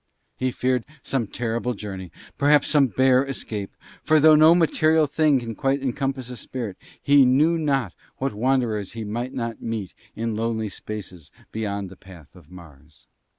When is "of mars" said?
12.35-13.05